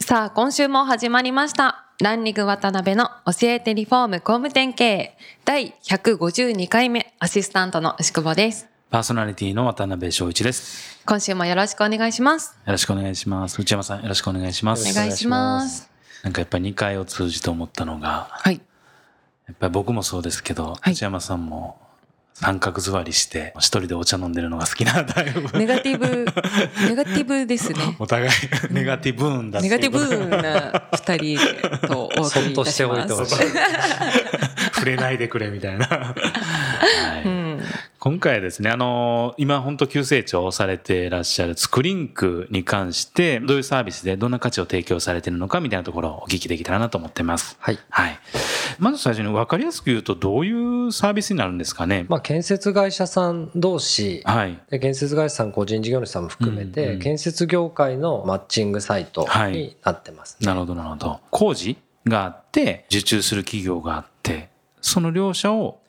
[0.00, 1.86] さあ今週も始まりました。
[2.02, 5.18] ランリング渡辺の教えてリフォーム工務店経営。
[5.44, 8.66] 第152回目アシスタントの牛久保です。
[8.90, 11.00] パーソナリティの渡辺翔一です。
[11.06, 12.58] 今週もよろしくお願いします。
[12.66, 13.60] よろしくお願いします。
[13.60, 14.90] 内山さん、よろしくお願いします。
[14.90, 15.88] お願いします。
[16.24, 18.60] なんかやっぱり2回を通じて思ったのが、はい。
[19.46, 20.92] やっぱり僕もそうですけど、はい。
[20.92, 21.78] 内山さんも
[22.34, 25.56] 三角座りして、一人でお茶飲んでるのが好きなタイプ。
[25.56, 26.06] ネガティブ
[26.88, 27.96] ネガティブですね。
[27.98, 28.30] お互い
[28.70, 32.32] ネガティブーンだってネガティブいうことな二人とお送りいたします。
[32.34, 33.36] そっとしておいてほしい。
[34.74, 35.86] 触れないでくれみたいな。
[35.86, 37.28] はい。
[37.28, 37.62] うん
[38.04, 47.56] 今回はですね、あの、今本当急成長されていらっしゃるスクリンクに関して、どういうサービスでどんな価値を提供されているのかみたいなところをお聞きできたらなと思ってます。
[47.60, 47.78] はい。
[47.88, 48.18] はい。
[48.78, 52.04] まず最初に分かりやすく言うと、どういうサービスになるんですかね？
[52.10, 54.58] まあ、建設会社さん同士、はい。
[54.68, 61.20] で建設会社さん、個人事業主さんも含めて、うんうん建設業界のマッチングサイトになってます、ねなるほど、なるほど。
[61.30, 64.50] 工事があって、受注する企業があって、
[64.82, 65.80] その両者を、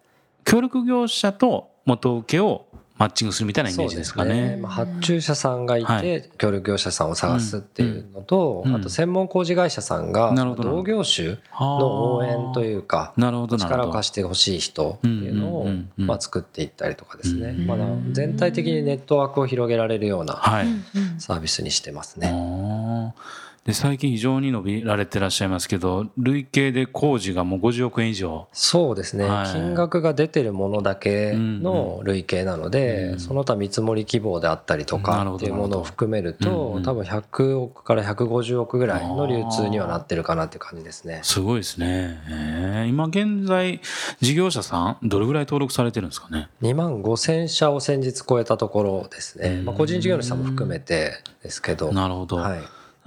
[0.45, 2.65] 協力業者と元請けを
[2.97, 4.57] マッチングするみたいなイメージですかね。
[4.61, 6.29] まあ、発注者さんがいて、はい。
[6.37, 10.63] 協力業者さんを探すっていうのと、あと専門工事会社さんがなるほど。
[10.63, 13.13] 同業種の応援というか。
[13.17, 20.67] 力を貸してほしい人っていうのをまあ作っていったりとかですね、うんまだ全体的にネットワークを広げられるようなはい。
[21.17, 22.31] サービスにしてますね。
[23.65, 28.47] で最近非常に伸びられてらっしゃいますけど累計で工事がもう50億円以上。
[28.53, 29.47] そうですね、はい。
[29.51, 41.21] 金額が出てるものだけの累計なので、うんその他見積もり希望であったりとかっていうものを含めるなるほどと多分100億から150億ぐらいの流通にはなってるかなっていう感じですね。
[41.23, 42.87] すごいですね、えー。
[42.87, 43.81] 今現在
[44.19, 49.65] 事業者さんどれぐらい登録されてるんですかね？2万5000社を先日超えたところですね、うん。
[49.65, 52.59] まあ、個人事業主さんも含めてですけど、なるほど、はい、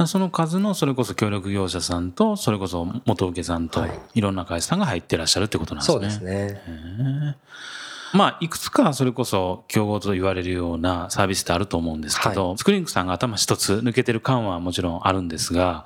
[0.07, 4.01] その数のそれこそ協力業者さんとそれこそ元請けさんとはい。
[4.15, 5.95] いろんな会社さんが入ってらっしゃるってことなんですね。
[5.95, 7.37] そうですね。
[8.15, 15.85] まあ、いくつかそれこそ競合と言われるようなサービスってあると思うんですけど、スクリンクさんが頭一つ抜けてる感はもちろんあるんですが、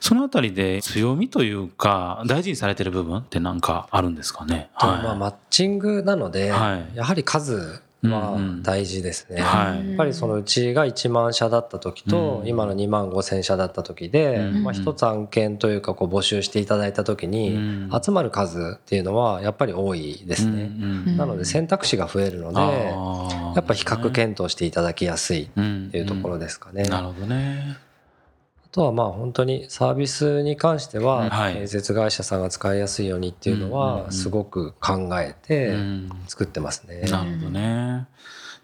[0.00, 4.70] そのあたりで強みというか、大事にされてる部分ってなんかあるんですかね？
[4.78, 6.96] とまあ、マッチングなので、はい。
[6.96, 9.40] やはり数は大事ですね。
[9.40, 20.62] はいやっぱりそのうちが1万社だった時と、うん今の2万5千社だった時で、うんまあ、一つ案件というかこう募集していただいた時に、うん集まる数っていうのはやっぱり多いですね。
[20.62, 26.84] うんなので選択肢が増えるので、やっぱ比較検討していただきやすいっうんていうところですかね。
[26.84, 27.76] なるほどね。
[28.76, 37.00] あとはまあ本当にサービスに関してうんははい建設会社さんが使いやすいようにっていうのはすごく考えうてん作ってますね。
[37.10, 38.06] なるほどね。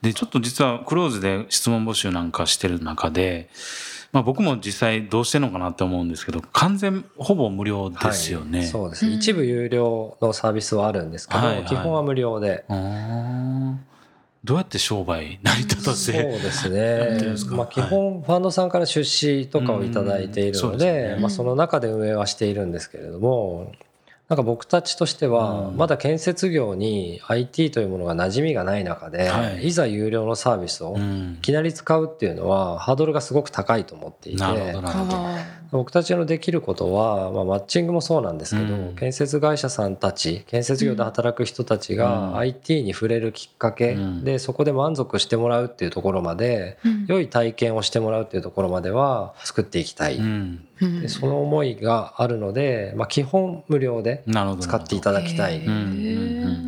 [0.02, 3.48] で、ちょっと実はクローズで質問募集なんかしてる中で、
[4.12, 8.58] まあ僕も実際どうしてんのかなって思うんですけど、完全ほぼ無料ですよね。
[8.58, 12.66] はい、そうですね、うん一部有料のサービスはあるんですけど、はいはい基本は無料で。
[14.44, 23.72] どうやって商売成り立たそうせ、ですねまあ、基本ファンドさんから出資とかをいただいているので、まあ、その中で運営はしているんですけれども、
[24.32, 25.76] なんか僕たちとしては、うん。
[25.76, 29.66] まだ建設業に IT というものが馴染みがない中で、はい。
[29.66, 31.34] いざ有料のサービスをうん。
[31.38, 35.18] いきなり使うっていうのはハードルがすごく高いと思っていてなるほどなるほど。
[35.70, 38.96] 僕たちのできることは、まあ、マッチングもそうなんですけど、うん。
[38.96, 41.98] 建設会社さんたち建設業で働く人たちうん。
[41.98, 44.24] が IT に触れるきっかけうん。
[44.24, 47.04] でそこで満足してもらうっていうところまでうん。
[47.06, 50.18] 良い体験をしてもらうっていうところまでは作っていきたい、
[51.00, 54.22] でその思いがあるので、まあ、基本無料で。
[54.60, 55.62] 使っていただきたい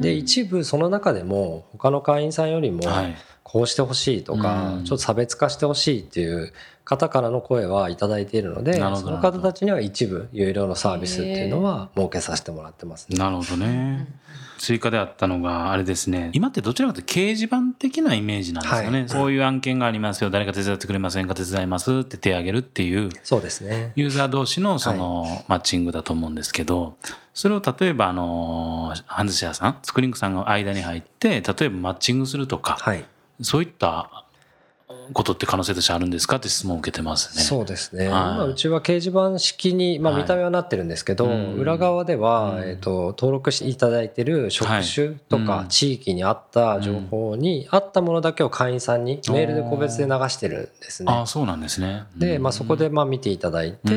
[0.01, 3.17] で一部その中でも他の会員さんよりもはい。
[3.55, 6.53] こうしてほしいとか、うんちょっと差別化してほしいっていう
[6.85, 13.17] 方からの声はいただいているのでその方たちには一部有料のサービスっていうのは設けさせてもらってますね。
[13.17, 14.09] なるほどね。
[14.59, 16.31] 追加であったのが、あれですね。
[16.33, 19.01] 今ってどちらかというと掲示板的なイメージなんですよね。
[19.01, 20.31] はいこういう案件がありますよ。
[20.31, 21.35] 誰か手伝ってくれませんか？
[21.35, 23.93] 手伝いますって手を挙げるっていう、そうですね。
[23.95, 26.97] ユーザー同士のそのマッチングだと思うんですけど、
[27.35, 33.05] それを例えばあの、ハンズシェアさん、スクリンクさんが間に入って、例えばマッチングするとか、はい。
[33.43, 34.24] そういった
[35.13, 37.43] ことって可能性としてあるんですかって質問を受けてますね。
[37.43, 38.35] そうですね、はい。
[38.35, 40.23] 今うちは掲示板式に、まあ、はい。
[40.23, 41.55] 見た目はなってるんですけど、うん。
[41.55, 42.63] 裏側では、うん。
[42.63, 51.13] えー、と登録していただいてる職種とか地域に合った情報に合ったものだけを会員さんにメールで個別で流してるんですね。
[51.13, 52.05] ああそうなんですね。
[52.17, 53.95] で、まあ、そこでまあ見ていただいて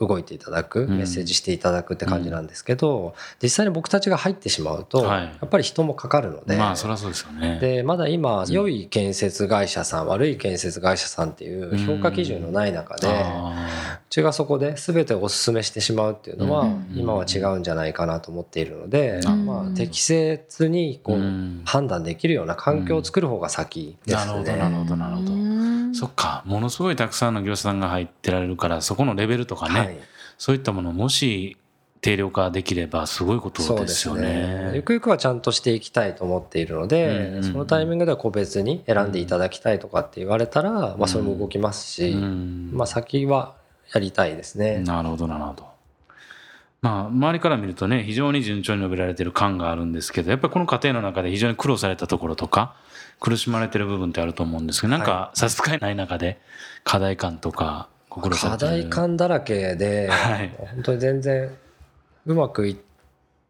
[0.00, 0.96] う動いていただくん。
[0.96, 5.22] メッセージしていただくって感じなんですけど実際に僕たちが入ってしまうとはい。
[5.24, 6.56] やっぱり人もかかるので。
[6.56, 7.58] まあそりゃそうですよね。
[7.60, 13.68] でまだ今良い建設会社さん悪い建設会社さんっていう評価基準のない中でうあ
[14.10, 16.86] ちがそこで全てお勧めしてしまうっていうのはうん。
[16.96, 19.46] 今は違うんじゃないかなと思っているのでうん。
[19.46, 21.62] まあ適切にこううん。
[21.64, 24.78] 判断できるような環境を作る方が先ですなるほどなるね。
[24.78, 25.32] ほどなるほど。
[25.32, 25.94] うん。
[25.94, 26.42] そっか。
[26.44, 29.96] ものすごいたくさんの業者さんが入ってられるからそこのレベルとかね、はい。
[30.38, 31.56] そういったものをもし
[32.02, 34.64] 定量化できればすごいことですすよね。
[34.66, 34.82] ゆね。
[34.82, 43.54] くゆくはちゃんとしていきたいと思っているのうんで、うんそのタイミングでは個別に選んでいただきたいとかって言われたら、まあそれも動きますし、うんまあ先は
[43.94, 44.80] やりたいですね。
[44.80, 45.72] なるほどなるほど。
[46.80, 52.74] まあ周りから見るとね非常に順調に述べられてる感があるんですけどやっぱりこの過程の中で非常に苦労されたところとか
[53.20, 56.40] 苦しまれてる部分ってあると思うんですけどなんか差し支えない中で
[56.82, 61.56] 課題感とか課題感だらけで、はい本当に全然
[62.26, 62.76] うまくいっ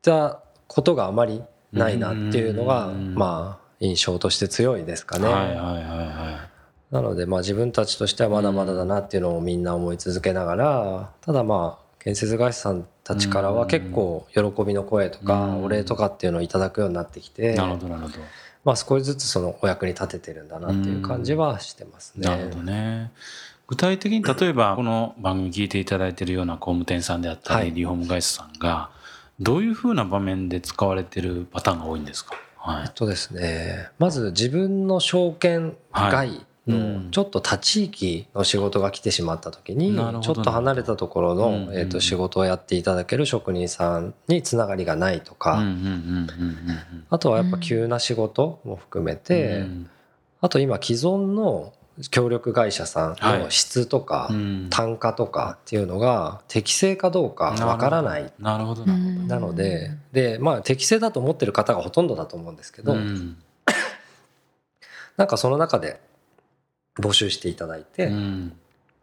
[0.03, 1.43] たことがあまり
[1.73, 5.27] ないなっていうのが、うんまあ印象として強いですかね。
[5.27, 6.49] はいはいはいは
[6.93, 17.57] なのでまあ自分たちとしてはまだまだだなっていうのをみんな思い続けながらただまあ建設会社さんたちからは結構喜びの声とかうんお礼とかっていうのをいただくようになってきてい。
[17.57, 18.15] なるほどなるほど。
[18.65, 22.29] まあ少しずつそのお役に立ててるんだなっていう感じはしてますね。
[22.29, 23.11] なるほどね。
[23.73, 27.73] 具体的に例えばこの番組聞いていただいているような工務店さんであったり、はい。
[27.73, 28.91] リフォーム会社さんが
[29.41, 32.35] どういうふうな場面で使われてるパターンが多いんですか？
[32.59, 32.83] はい。
[32.83, 37.05] えっとですねまず自分の証券外うん。
[37.07, 45.63] のちょっと他地域の仕事が来てしまった時にちょっと離れたところうんのえっと仕事をやっていただける職人さんにつながりがないとか
[47.09, 49.91] あとはやっぱ急な仕事も含めうんて、うん。
[50.43, 51.73] あと今既存の
[52.11, 54.67] 協力会社さんの質とかうん。
[54.71, 58.33] 単価とかっていうのが適正かどうかわからない。
[59.27, 63.37] なので、で、まあ適正だと思ってる方がほとんどだと思うんですけど、うん。
[65.17, 66.01] なんかその中で
[66.99, 68.57] 募集していただいて、うん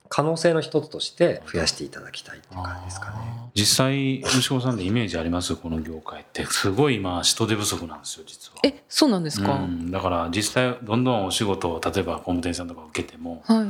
[0.10, 3.18] 可能性の一つとして増やしていただきたいっていう感じですかね。
[3.56, 5.56] 実際息子さんでイメージあります？
[5.56, 6.46] この業界って。
[6.46, 8.60] すごい今人手不足なんですよ実は。
[8.64, 13.66] えそうなんですか、うん、だから実際どんどんお仕事を例えば工務店さんとか受けてもはい。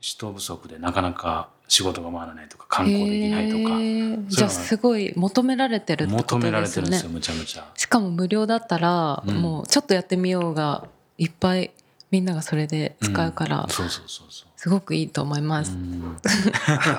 [0.00, 3.60] 人不足でなかなか仕事が回らないとか観光できないとか。
[3.60, 4.28] へー。
[4.28, 7.66] じゃあすごい求められてるってこと求められてるんですよむちゃむちゃ。
[7.74, 10.86] しかも無料だったら、うんもうちょっとやってみようが
[11.16, 11.70] いっぱい
[12.10, 13.68] みんながそれで使うから、ん。
[13.70, 14.48] そうそうそうそう。
[14.64, 16.16] すごくいいと思います、うん。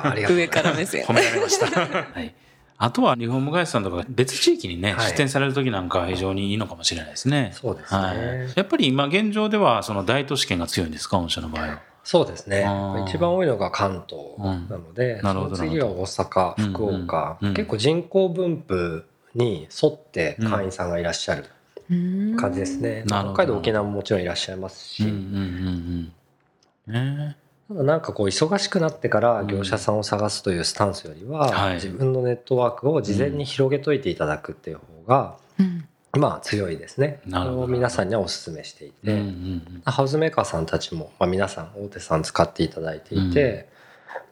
[0.03, 0.45] ありがとうございます。
[0.45, 1.03] 上から目線。
[1.03, 1.65] 褒められました。
[1.65, 2.35] はい。
[2.77, 5.07] あとはリフォーム会社さんとか別地域にね、はい。
[5.07, 7.49] 出店される時なんかは非常にいいのかもしれないですね。
[7.53, 7.99] そうですね。
[7.99, 8.53] はい。
[8.55, 11.79] やっぱり今現状ではその大都市圏が強いんですか、御社の場合は。
[12.03, 12.67] そうですね。
[13.07, 14.37] 一番多いのが関東
[14.69, 15.23] なので、ん。
[15.23, 16.71] なるほどその次が大阪うん。
[16.71, 17.53] 福岡、うん。
[17.55, 21.45] 結構人口分布に沿って会員さんがいらっしゃる
[21.89, 22.37] うん。
[22.37, 23.33] 感じですね、なるほど。
[23.33, 26.13] 北海道沖縄ももちろんいらっしゃいますし、うんうんうん
[26.87, 27.17] うん。
[27.17, 31.73] ねただなんかこう忙しくなってから業者さんを探すというスタンスよりは、はい。
[31.75, 35.87] 自分のネットワークを事前に広げといていただくっていう方が、うん。
[36.19, 37.21] まあ強いですね。
[37.25, 37.61] なるほど。
[37.63, 39.21] それを皆さんにはお勧めしていて、
[39.83, 43.67] ハウスメーカーさんたちも、まあ、皆さん大手さん使っていただいていて、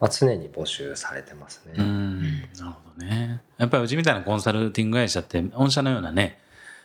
[0.00, 1.74] まあ、常に募集されてますね。
[1.76, 2.22] うん。
[2.22, 3.42] なるほどね。
[3.58, 6.38] やっぱりうちみたいなコンサルティング会社って御社のようなね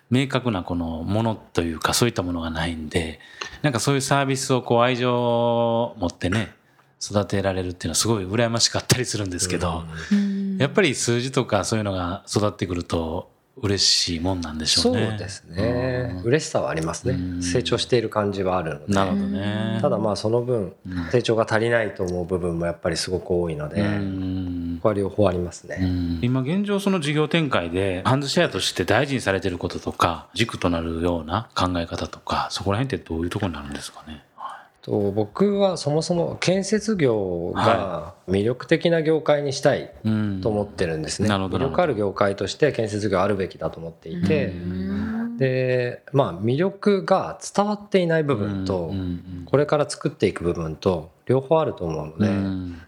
[0.09, 3.19] 明確なこのものというかそういったものがないんで
[3.61, 6.51] なんかそういうサービスをこう愛情を持ってね
[7.01, 10.57] 育てられるっていうのはすごい羨ましかったりするんですけど、うん。
[10.57, 15.17] やっぱり数字とかそういうのが育ってくると嬉しいもんなんでしょそううね。
[15.17, 16.23] ですね、うん。
[16.23, 17.41] 嬉しさはありますね、うん。
[17.43, 18.93] 成長している感じはあるので。
[18.93, 19.79] なるほどね。
[19.81, 21.05] ただまあその分うん。
[21.09, 24.38] 成長が足りないと思う部分もやっぱりすごく多いので、うん
[24.79, 25.77] ここは両方ありますね。
[25.81, 26.19] うん。
[26.21, 34.23] 今現状その事業展開でハンズシェアとして大事にされてることとか軸となるような考え方とかそこら辺ってどういうところになるんですかね？
[34.81, 40.41] と僕はそもそも建設業が魅力的な業界にしたいうん。
[40.41, 41.27] と思ってるんですね。
[41.27, 41.57] なるほど。
[41.57, 45.37] 魅力ある業界として建設業あるべきだと思っていて、うん。
[45.37, 52.79] でまあ魅力が伝わっていない部分と、うんうんこれから作っていく部分と両方あると思うのうで、ん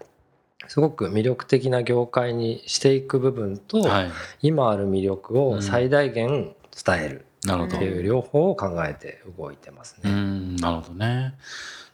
[0.72, 4.10] すごく魅力的な業界にしていく部分と、はい、
[4.40, 7.84] 今ある魅力を最大限伝えるなるほどって。
[7.84, 10.14] いう両方を考えて動いてますうね。
[10.14, 11.34] んなるほどね。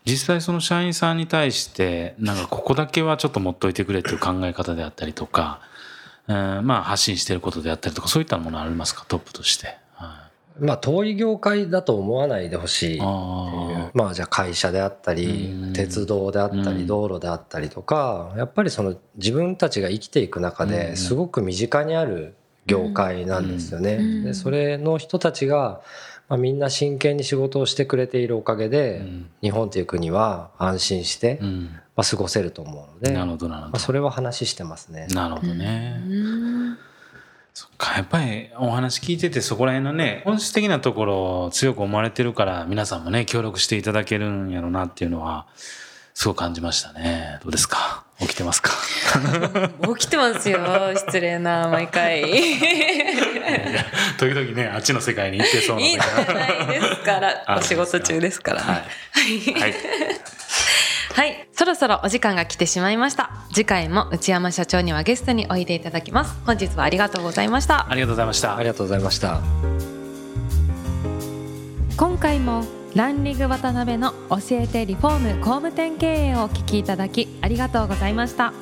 [0.04, 5.61] 実際その社員さんに対してなんかここだけはちょっと持っといてくれっていう考え方であったりとか、
[6.28, 9.04] うん、まあ発信してることであったりとかそういったものありますか？
[9.08, 9.76] トップとして。
[10.61, 13.91] まあ遠い業界だと思わないでほしいっていう。
[13.95, 22.35] まあじゃあ会社であったり鉄道であったり道路であったりとかやっぱりその自分たちが生きていく中ですごく身近にある
[22.67, 24.23] 業界なんですよね。
[24.23, 25.81] でそれの人たちが
[26.29, 29.03] まあ、みんな真剣に仕事をしてくれているおかげで、
[29.41, 35.07] 日本という国は安心して、まあ、過ごせると思うのでなるほどなるほど、まあ、それは話してますね。
[35.09, 36.03] なるほどね。
[37.59, 45.45] そっかやっぱりお話聞いててそこら辺のね本質的なところを強く思われてるから皆さんもね協力していただけるんやろうなっていうのは
[46.15, 47.41] すごく感じましたね。
[47.43, 48.05] どうですか？
[48.21, 48.71] 起きてますか？
[49.99, 50.61] 起きてますよ。
[50.97, 52.23] 失礼な毎回。
[54.19, 57.57] 時々ねあっちの世界に行ってそうな行ってないですから。
[57.59, 59.75] お仕事中ですからはい、はい
[61.19, 63.33] はい、そろそろお時間が来てしまいました。
[63.53, 66.37] 次回も内山社長にはゲストにおいでいただきます。
[66.47, 67.91] 本日はありがとうございました。
[67.91, 68.57] ありがとうございました。
[68.57, 69.41] ありがとうございました。
[71.97, 78.53] 今回もランリング渡辺の教えてリフォーム工務店経営をお聞きいただきありがとうございました。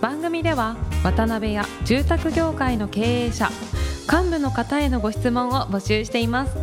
[0.00, 0.74] 番組では
[1.04, 3.50] 渡辺や住宅業界の経営者、
[4.10, 6.56] 幹部の方へのご質問を募集しています。
[6.56, 6.60] ウ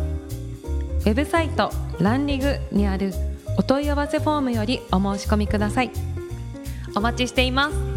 [1.04, 3.12] ェブサイトランリグにある
[3.56, 5.90] お問い合わせフォームよりお申し込みください。
[6.96, 7.93] お待ちしています。